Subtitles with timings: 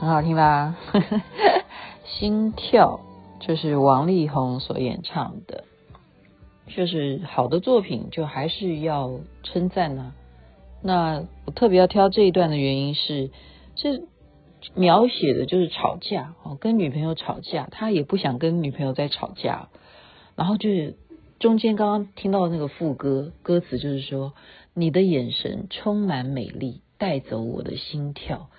[0.00, 0.74] 很好听吧？
[2.04, 3.00] 心跳
[3.40, 5.64] 就是王力宏所演唱的，
[6.68, 10.14] 就是好的作品就还是要称赞呢。
[10.82, 13.30] 那我特别要挑这一段的原因是，
[13.74, 14.02] 这
[14.74, 19.68] 描写的就是吵架哦，跟女朋友吵架，他也不想跟女朋友再吵架。
[20.36, 20.96] 然后就是
[21.40, 24.34] 中间刚刚听到的那个副歌，歌词就是说
[24.74, 28.50] ：“你的眼神充满美丽，带走我的心跳。”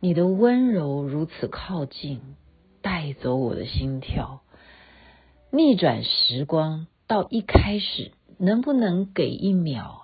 [0.00, 2.20] 你的温柔如此靠近，
[2.82, 4.42] 带走我的心跳。
[5.50, 10.02] 逆转时光到一开始，能不能给一秒？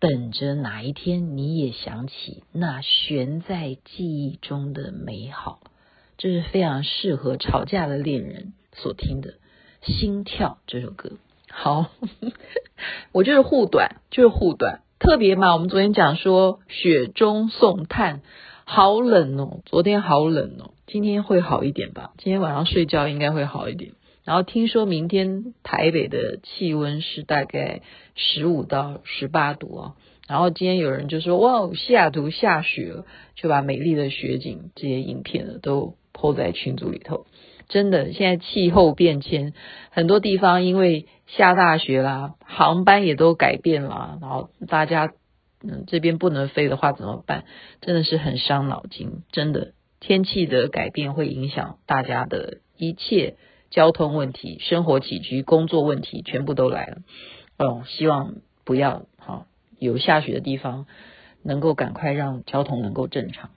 [0.00, 5.60] 等着哪一天你也想起那悬在记忆中的美好。
[6.16, 9.32] 这是非常适合吵架的恋人所听的
[9.82, 11.12] 《心跳》这首歌。
[11.50, 11.86] 好，
[13.12, 14.82] 我就是护短，就是护短。
[14.98, 18.22] 特别嘛，我们昨天讲说雪中送炭。
[18.64, 22.12] 好冷哦，昨天好冷哦，今天会好一点吧？
[22.18, 23.92] 今天晚上睡觉应该会好一点。
[24.28, 27.80] 然后听说明天台北的气温是大概
[28.14, 29.94] 十五到十八度哦。
[30.28, 33.06] 然后今天有人就说哇，西雅图下雪了，
[33.36, 37.24] 就把美丽的雪景这些影片呢都 po 在群组里头。
[37.70, 39.54] 真的，现在气候变迁，
[39.88, 45.14] 很多地方因为下大雪啦，航班也都改变了，然后大家。
[45.60, 47.44] 嗯，这边不能飞的话怎么办？
[47.80, 49.22] 真的是很伤脑筋。
[49.32, 53.36] 真的，天气的改变会影响大家的一切
[53.70, 56.98] 交通问题、生活起居、工作问题，全部都来了。
[57.58, 59.46] 哦，希望不要好
[59.78, 60.86] 有下雪的地方，
[61.42, 63.50] 能够赶快让交通能够正常。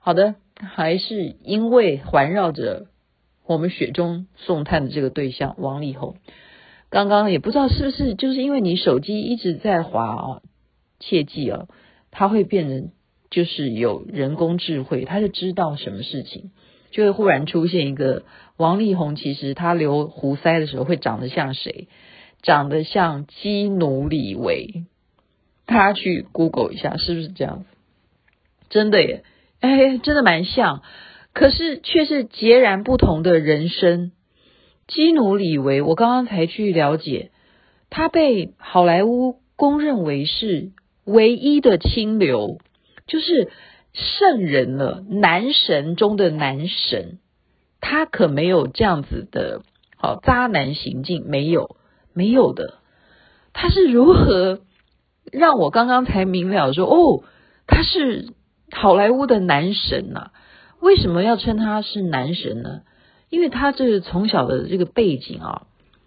[0.00, 2.86] 好的，还是因为环绕着
[3.46, 6.16] 我们雪中送炭的这个对象王力宏，
[6.90, 10.42] 刚刚也不知道是不是就是因为你手机一直在滑啊。
[11.00, 11.68] 切记哦，
[12.10, 12.90] 他会变成
[13.30, 16.50] 就是有人工智慧，他就知道什么事情，
[16.90, 18.24] 就会忽然出现一个
[18.56, 19.16] 王力宏。
[19.16, 21.88] 其实他留胡腮的时候会长得像谁？
[22.42, 24.84] 长得像基努李维。
[25.66, 27.64] 大家去 Google 一下，是不是这样子？
[28.70, 29.24] 真的耶，
[29.60, 30.82] 哎，真的蛮像，
[31.32, 34.12] 可是却是截然不同的人生。
[34.86, 37.30] 基努李维，我刚刚才去了解，
[37.90, 40.70] 他被好莱坞公认为是。
[41.10, 42.58] 唯一的清流
[43.06, 43.48] 就是
[43.92, 47.18] 圣人了，男神中的男神，
[47.80, 49.62] 他可没有这样子的
[49.96, 51.76] 好渣男行径，没有
[52.12, 52.74] 没有的。
[53.52, 54.60] 他是如何
[55.32, 57.24] 让我刚刚才明了说哦，
[57.66, 58.32] 他是
[58.70, 60.30] 好莱坞的男神呐？
[60.80, 62.82] 为什么要称他是男神呢？
[63.30, 65.66] 因为他这是从小的这个背景啊，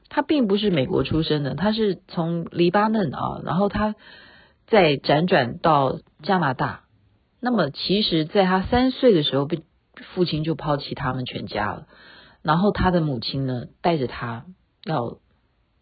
[0.10, 3.96] 他并不是美国出生的，他是从黎巴嫩啊，然后他。
[4.68, 6.84] 再辗转到加拿大，
[7.42, 9.64] 那么其实，在他三岁的时候，被
[10.14, 11.88] 父亲就抛弃他们全家了。
[12.44, 14.46] 然后他的母亲呢，带着他
[14.86, 15.18] 要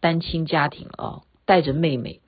[0.00, 2.20] 单亲家庭啊，带着妹妹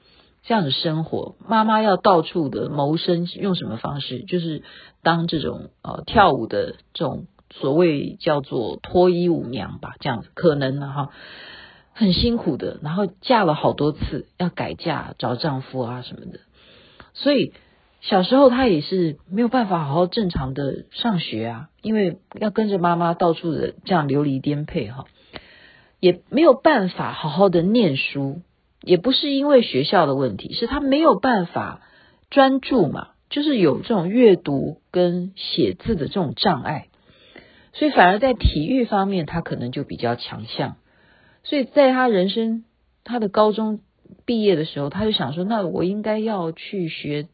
[0.42, 1.36] 这样的生活。
[1.48, 4.22] 妈妈要到处的谋生，用什么方式？
[4.24, 4.62] 就是
[5.02, 11.10] 当这种呃跳舞的这种所谓叫做脱衣舞娘吧，这样子可能呢哈。
[11.94, 16.40] 很辛苦的，然后嫁了好多次，要改嫁找丈夫啊什么的。
[17.12, 17.52] 所以
[18.02, 25.04] 小时候他也是没有办法好好正常的上学啊，因为要跟着妈妈到处的这样流离颠沛哈，
[26.00, 28.42] 也没有办法好好的念书，
[28.82, 31.80] 也不是因为学校的问题，是他没有办法
[32.28, 36.88] 专注嘛，就是有这种阅读跟写字的这种障碍，
[37.72, 40.76] 所以反而在体育方面他可能就比较强项，
[41.44, 42.64] 所以在他人生
[43.04, 43.80] 他的高中。
[44.26, 47.28] 毕业的时候，他就想说：“那我应该要去学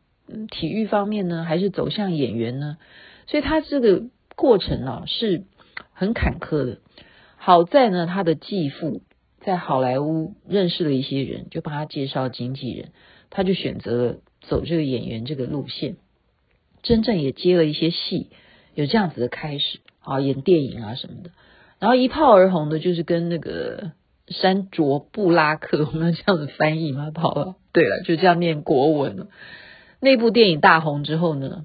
[0.50, 2.76] 体育方面呢，还是走向演员呢？”
[3.26, 4.04] 所以他这个
[4.36, 5.44] 过程啊是
[5.92, 6.78] 很坎坷的。
[7.36, 9.02] 好在呢，他的继父
[9.40, 12.88] 在好莱坞认识了一些人，就帮他介绍经纪人，
[13.30, 15.96] 他就选择了走这个演员这个路线，
[16.82, 18.28] 真正也接了一些戏，
[18.74, 21.30] 有这样子的开始啊，演电影啊什么的，
[21.78, 23.92] 然后一炮而红的就是跟那个
[24.26, 27.12] 山卓布拉克，我们要这样子翻译吗？
[27.14, 29.28] 好了，对了，就这样念国文了。
[30.00, 31.64] 那部电影大红之后呢，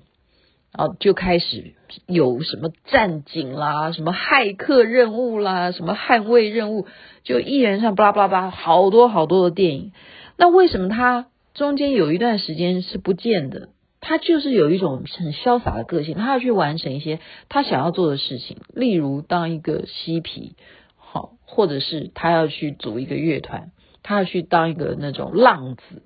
[0.71, 1.75] 然后就开始
[2.07, 6.87] 有什么战警啦，什么骇客任务啦，什么捍卫任务，
[7.23, 9.91] 就一连串巴拉巴拉巴拉，好多好多的电影。
[10.35, 13.69] 那为什么他中间有一段时间是不见的？
[14.01, 17.19] 他就是有一种很潇洒的个性，他要去完成一些
[17.49, 20.55] 他想要做的事情，例如当一个嬉皮，
[20.97, 23.71] 好，或者是他要去组一个乐团，
[24.01, 26.01] 他要去当一个那种浪子。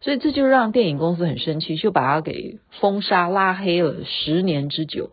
[0.00, 5.10] 所以这就让电影公司很生气，就把他给封杀、拉黑了十年之久。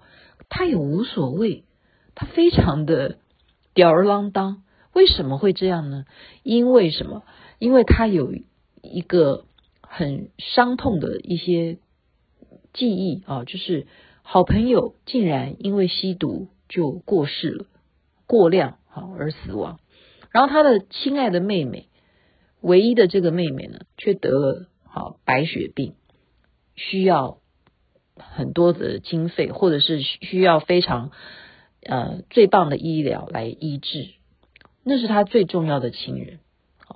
[0.50, 1.66] 他也无所谓，
[2.16, 3.18] 他非常的
[3.74, 4.64] 吊儿郎当。
[4.94, 6.06] 为什么会这样呢？
[6.42, 7.24] 因为什么？
[7.60, 8.34] 因为他有
[8.82, 9.46] 一个
[9.82, 11.80] 很伤痛的一些
[12.74, 13.88] 记忆啊，就是
[14.22, 17.66] 好朋友竟然因为吸毒就过世了，
[18.26, 19.80] 过量好而死亡。
[20.32, 21.88] 然后他的亲爱的妹妹，
[22.62, 24.66] 唯一的这个妹妹呢，却得了。
[24.98, 25.94] 好，白血病
[26.76, 27.38] 需要
[28.16, 31.12] 很多的经费，或者是需要非常
[31.84, 34.08] 呃最棒的医疗来医治，
[34.84, 36.40] 那是他最重要的亲人。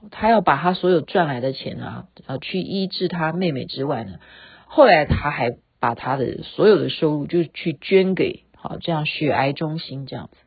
[0.10, 4.18] 他要把他所有赚来的钱啊，啊，去医治他妹妹之外呢，
[4.66, 10.38] 后来他还把他的所有的收入就去捐给好这样血癌中心这样子，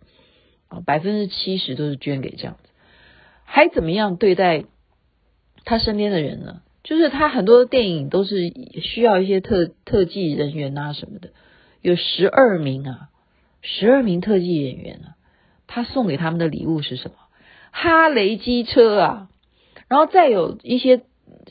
[0.67, 2.69] 啊，百分之七十都是捐给这样子，
[3.45, 4.65] 还怎么样对待
[5.65, 6.63] 他身边的人呢？
[6.85, 8.53] 就是他很多的电影都是
[8.83, 11.31] 需要一些特特技人员啊什么的，
[11.81, 13.09] 有十二名啊，
[13.63, 15.17] 十二名特技演员啊，
[15.67, 17.17] 他送给他们的礼物是什么？
[17.73, 19.29] 哈雷机车啊，
[19.89, 21.03] 然后再有一些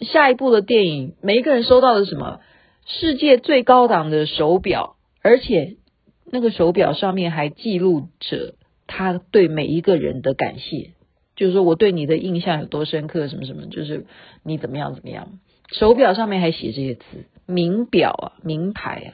[0.01, 2.39] 下一部的电影，每一个人收到的什么？
[2.85, 5.77] 世界最高档的手表，而且
[6.25, 8.53] 那个手表上面还记录着
[8.87, 10.91] 他对每一个人的感谢。
[11.35, 14.05] 就是说我对你的印象有多深刻，什么什么，就是
[14.43, 15.39] 你怎么样怎么样。
[15.71, 17.03] 手表上面还写这些字，
[17.45, 19.09] 名表啊，名牌啊。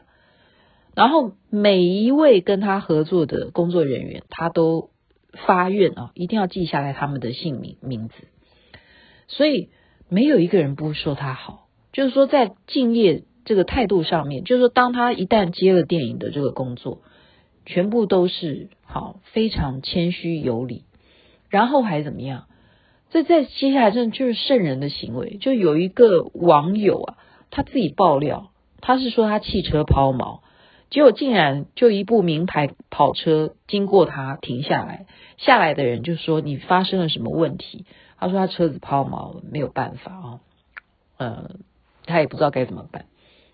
[0.96, 4.90] 然后每一位跟他合作的工作人员，他都
[5.32, 8.16] 发愿啊，一定要记下来他们的姓名名字。
[9.28, 9.70] 所以
[10.10, 11.68] 没有一个人不说他好。
[11.94, 17.02] 就是说在敬业这个态度上面，就是说当他一旦接了电影的这个工作，
[17.66, 20.84] 全部都是好，非常谦虚有礼。
[21.50, 22.46] 然后还怎么样？
[23.10, 25.38] 这在接下来，真的就是圣人的行为。
[25.38, 27.18] 就有一个网友啊，
[27.50, 28.52] 他自己爆料，
[28.82, 30.42] 他是说他汽车抛锚，
[30.92, 35.08] 结果竟然就一部名牌跑车经过他停下来，
[35.38, 37.86] 下来的人就说，你发生了什么问题？
[38.20, 40.40] 他说他车子抛锚了，没有办法啊，
[41.18, 41.50] 呃，
[42.06, 43.06] 他也不知道该怎么办。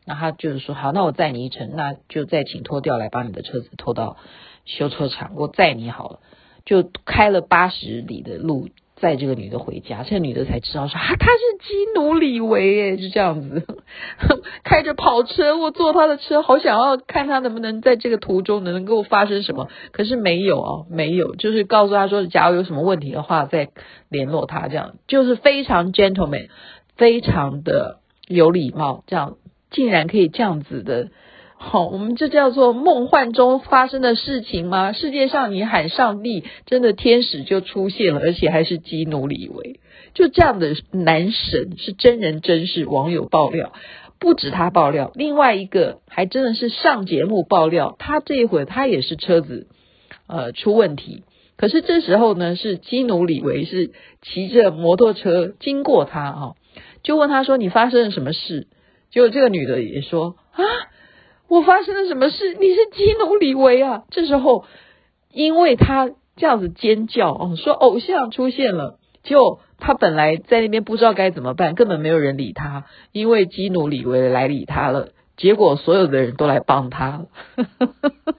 [0.05, 4.17] 那他就是说，好，那我载你一程，那就再请拖吊来把你的车子拖到
[4.65, 6.19] 修车厂，我载你好了。
[6.65, 13.67] 就开了八十里的路载这个女的回家，这个女的才知道说啊，他是基努李维诶，就这样子
[14.63, 23.69] 开着跑车，我坐他的车，好想要看他能不能在这个途中能够发生什么，可是没有啊，没有，就是告诉他说，假如有什么问题的话再
[24.09, 26.47] 联络他，这样就是非常 gentleman，
[26.95, 29.35] 非常的有礼貌，这样
[29.71, 31.09] 竟然可以这样子的。
[31.67, 34.93] 好，我们这叫做梦幻中发生的事情吗？
[34.93, 39.79] 世界上你喊上帝，真的天使就出现了，而且还是基努里维，
[40.13, 42.85] 就这样的男神是真人真事。
[42.85, 43.73] 网友爆料，
[44.19, 49.65] 不止他爆料，另外一个还真的是上节目爆料，他这一回他也是车子
[50.27, 51.23] 呃出问题，
[51.57, 53.91] 可是这时候呢是基努里维是
[54.21, 56.51] 骑着摩托车经过他啊，
[57.01, 58.67] 就问他说，你发生了什么事？
[59.09, 60.63] 结果这个女的也说啊。
[61.47, 62.53] 我发生了什么事？
[62.55, 64.03] 你是基努李维啊！
[64.09, 64.65] 这时候，
[65.31, 77.27] 因为他这样子尖叫哦，说偶像出现了，就他本来在那边不知道该怎么办，根本没有人理他，因为基努李维来理他了，结果所有的人都来帮他了，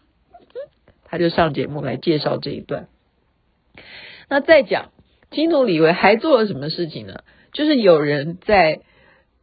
[1.07, 2.89] 他就上节目来介绍这一段。
[4.29, 4.91] 那再讲
[5.31, 7.21] 基努李维还做了什么事情呢？
[7.53, 8.81] 就是有人在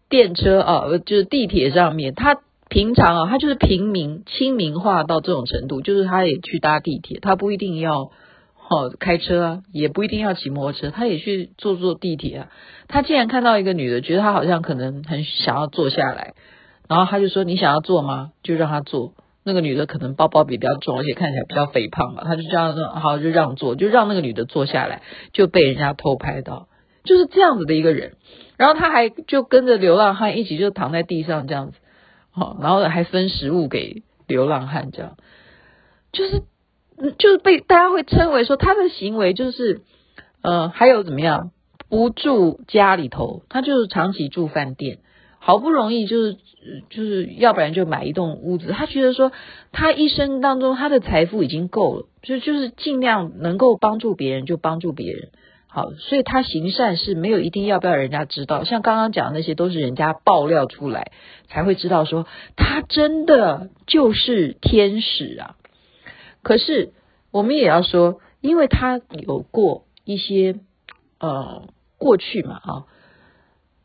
[0.09, 2.41] 电车啊，就是地铁上面，他。
[2.73, 8.09] 平常啊，他就是平民亲民化到这种程度，就是他也去搭地铁，他不一定要
[8.67, 12.47] 哦开车啊，也不一定要骑摩托车，他也去坐坐地铁啊。
[12.87, 16.33] 他竟然看到一个女的，觉得他好像可能很想要坐下来，
[16.89, 18.31] 然后他就说：“你想要坐吗？
[18.41, 19.13] 就让他坐。”
[19.45, 26.67] 那个女的可能包包比较重，而且看起来比较肥胖嘛，他就这样说，好就让座，就让那个女的坐下来，就被人家偷拍到，
[27.03, 28.13] 就是这样子的一个人。
[28.57, 31.77] 然后他还就跟着流浪汉一起就躺在地上这样子，
[32.33, 35.15] 好，然后还分食物给流浪汉，这样
[36.11, 36.43] 就是
[37.17, 39.81] 就是被大家会称为说他的行为就是
[40.41, 41.51] 呃还有怎么样
[41.89, 44.99] 不住家里头，他就是长期住饭店。
[45.45, 46.37] 好不容易就是
[46.89, 49.33] 就是要不然就买一栋屋子，他觉得说
[49.73, 55.31] 他一生当中他的财富已经够了，就就是尽量能够帮助别人就帮助别人，
[55.73, 61.11] 好，所以他行善是没有一定要不要人家知道，像刚刚讲的那些都是人家爆料出来
[61.47, 65.55] 才会知道说他真的就是天使啊。
[66.43, 66.93] 可是
[67.31, 70.59] 我们也要说，因为他有过一些
[71.19, 72.85] 呃过去嘛啊。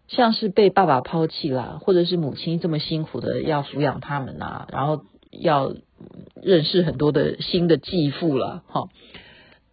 [0.08, 5.74] 像是被爸爸抛弃啦，或者是母亲这么辛苦的要抚养他们呐，然后要
[6.42, 8.88] 认识很多的新的继父了，哈。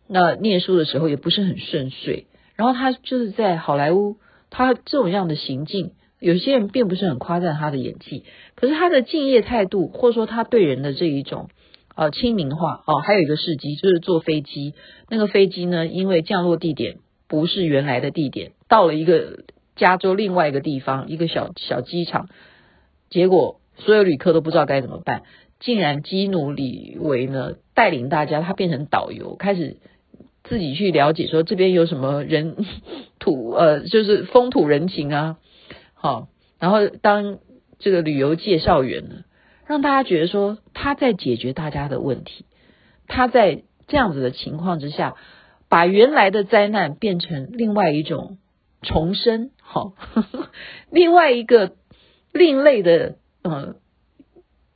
[0.07, 4.17] 那念书的时候也不是很顺遂，然后他就是在好莱坞，
[4.49, 8.23] 他这种样的行径，有些人并不是很夸赞他的演技，
[8.55, 11.49] 可是他的敬业态度，或者说他对人的这一种
[11.95, 14.73] 呃亲民化哦，还有一个事迹就是坐飞机，
[15.09, 16.97] 那个飞机呢，因为降落地点
[17.27, 19.43] 不是原来的地点，到了一个。
[19.77, 22.29] 加州另外一个地方，一个小小机场，
[23.09, 25.23] 结果所有旅客都不知道该怎么办，
[25.59, 29.75] 竟然基努李维呢带领大家，他变成导游，开始
[30.47, 32.55] 自己去了解说这边有什么人
[33.19, 35.37] 土呃，就是风土人情啊，
[35.93, 36.27] 好，
[36.59, 37.39] 然后当
[37.79, 39.23] 这个旅游介绍员呢，
[39.65, 42.45] 让大家觉得说他在解决大家的问题，
[43.07, 45.15] 他在这样子的情况之下，
[45.69, 48.37] 把原来的灾难变成另外一种
[48.81, 49.51] 重生。
[49.61, 49.93] 好，
[50.91, 51.73] 另外一个
[52.31, 53.75] 另类的，呃，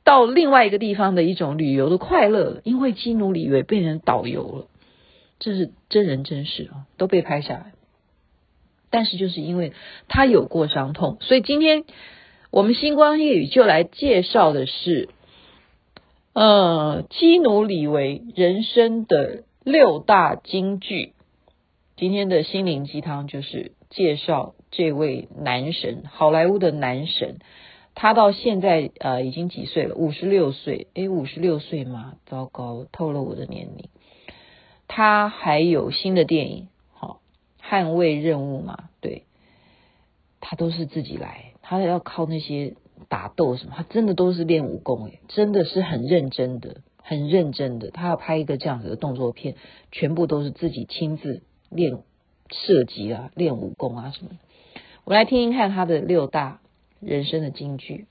[0.02, 4.66] 到另外一个地方的一种旅游的快乐，因为基努里维变成导游了，
[5.40, 7.72] 这是真人真事啊，都被拍下来。
[8.90, 9.72] 但是就是因为
[10.06, 11.82] 他有过伤痛，所以今天
[12.52, 15.08] 我们星光夜语就来介绍的是，
[16.34, 21.14] 呃，基努李维人生的六大金句。
[21.96, 24.54] 今天的心灵鸡汤就是介绍。
[24.72, 27.38] 这位男神，好莱坞的男神，
[27.96, 29.96] 他到现在呃已经几岁了？
[29.96, 32.14] 五十六岁，诶，五十六岁吗？
[32.26, 33.88] 糟糕，透露我的年龄。
[34.92, 37.20] 他还有新的电影，好，
[37.62, 38.90] 捍卫任务嘛？
[39.00, 39.22] 对，
[40.40, 42.74] 他都是自己来，他要靠那些
[43.08, 47.92] 打斗什么，他真的都是练武功，诶，真的是很认真的，很认真的。
[47.92, 49.54] 他要拍一个这样子的动作片，
[49.92, 52.02] 全部都是自己亲自练
[52.50, 54.32] 射击啊，练武功啊什么。
[55.04, 56.60] 我来听听看他的六大
[56.98, 58.06] 人生的金句，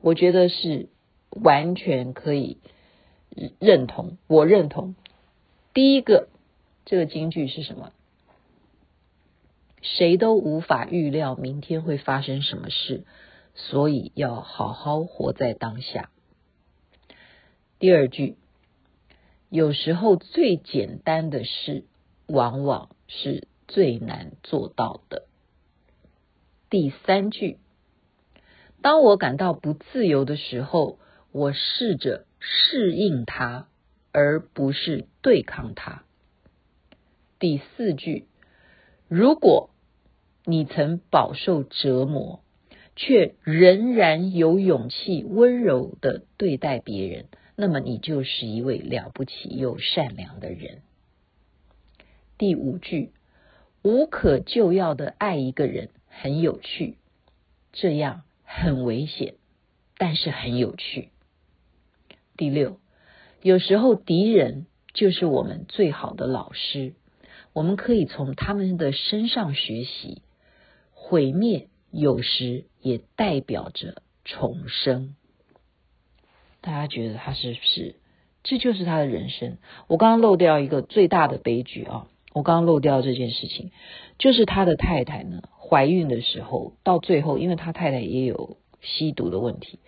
[0.00, 0.88] 我觉得是
[1.28, 2.56] 完全可以
[3.58, 4.94] 认同，我认同。
[5.74, 6.28] 第一个，
[6.84, 7.92] 这个金句是什么？
[9.80, 13.04] 谁都无法预料明天会发生什么事，
[13.54, 16.10] 所以要好好活在当下。
[17.78, 18.36] 第二句，
[19.48, 21.84] 有时候最简单的事，
[22.26, 25.26] 往往是最难做到的。
[26.70, 27.58] 第三句，
[28.82, 30.98] 当我感到不自由的时候，
[31.32, 33.68] 我试着适应它，
[34.12, 36.04] 而不是对抗它。
[37.38, 38.26] 第四句，
[39.08, 39.70] 如果
[40.44, 42.44] 你曾饱受折磨，
[42.94, 47.26] 却仍然有勇气温柔的对待别人，
[47.56, 50.82] 那么你就是一位了不起又善良的人。
[52.38, 53.12] 第五句，
[53.82, 55.88] 无可救药的爱一个人。
[56.14, 56.98] 很有趣，
[57.72, 59.36] 这样很危险，
[59.96, 61.08] 但是很有趣。
[62.36, 62.78] 第六，
[63.42, 66.94] 有时候敌人就是我们最好的老师，
[67.52, 70.22] 我们可以从他们的身上学习。
[70.94, 75.16] 毁灭有时也代表着重生。
[76.60, 77.96] 大家觉得他是不是？
[78.44, 79.58] 这就是他的人生。
[79.88, 82.06] 我刚刚漏掉一个最大的悲剧啊！
[82.32, 83.72] 我刚刚漏掉这件事情，
[84.18, 85.42] 就是他的太太呢。
[85.58, 89.80] 怀孕的时候，到最后，因为他太太也有吸毒的问题，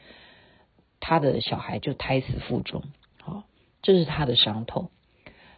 [0.98, 2.82] 他的小孩就胎死腹中，
[3.84, 4.90] 这是他的伤痛。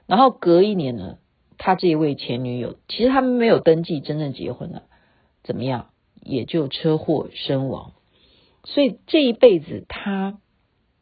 [0.06, 1.16] 然后隔一年呢，
[1.56, 4.82] 他这一位前女友，其实他们没有登记真正结婚了，
[5.42, 5.88] 怎么样，
[6.22, 7.92] 也就车祸身亡。
[8.64, 10.38] 所以这一辈子，他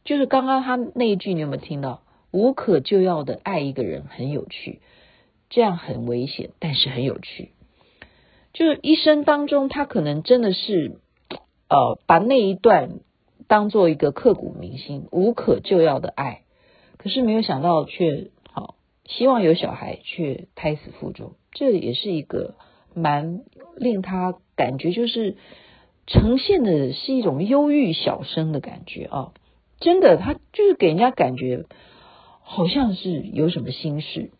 [0.04, 2.02] 就是刚刚他那一句，你有没有听到？
[2.30, 4.80] 无可救药的爱一个人很有趣，
[5.50, 7.52] 这样很危险，但是很有趣。
[8.52, 10.98] 就是一生当中，他可能真的是，
[11.68, 13.00] 呃，把那一段
[13.48, 16.43] 当做一个刻骨铭心、无可救药的爱，
[16.98, 22.54] 可是没有想到却好，希望有小孩却胎死腹中，这也是一个
[22.94, 23.40] 蛮
[23.76, 25.36] 令他感觉就是
[26.06, 29.32] 呈现的是一种忧郁小生的感觉啊，
[29.80, 31.64] 真的，他就是给人家感觉
[32.42, 34.30] 好像是有什么心事，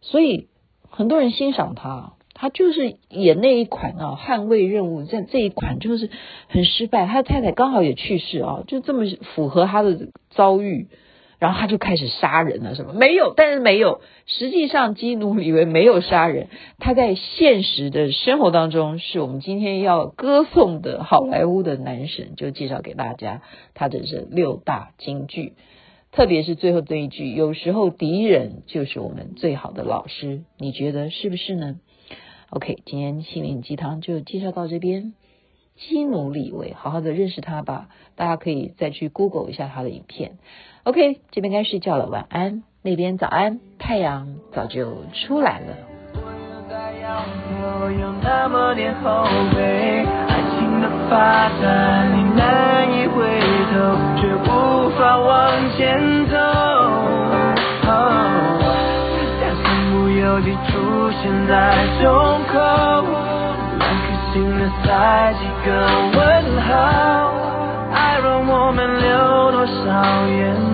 [0.00, 0.48] 所以
[0.88, 2.12] 很多人欣赏他。
[2.38, 6.10] 他就是演那一款啊，捍卫任务这这一款就是
[6.48, 10.88] 很失败，他的太太刚好也去世啊，就这么符合他的遭遇，
[11.38, 13.34] 然后他就开始杀人了，什么没有？
[13.36, 23.42] 但是没有，实际上基努李维没有杀人，他在现实的生活当中是我们今天要歌颂的好莱坞的男神，就介绍给大家
[23.74, 25.52] 他的这六大金句，
[26.10, 31.76] 特别是最后这一句，有时候敌人就是我们最好的老师，你觉得是不是呢
[32.48, 35.12] ？OK，今天心灵鸡汤就介绍到这边。
[35.76, 37.88] 基努李维，好好的认识他吧。
[38.16, 40.38] 大家可以再去 Google 一下他的影片。
[40.84, 42.62] OK，这边该睡觉了，晚安。
[42.82, 45.76] 那边早安，太阳早就出来了。
[47.58, 53.40] 我有那么点后悔，爱情的发展，你难以回
[53.72, 53.74] 头，
[54.20, 56.36] 却无法往前走。
[60.18, 61.52] 有地出现在
[62.00, 62.04] 胸
[62.48, 62.54] 口，
[64.36, 65.70] 心的塞几个
[66.12, 66.20] 问
[66.60, 66.68] 号，
[67.90, 69.72] 爱让我们流多少
[70.28, 70.65] 眼泪。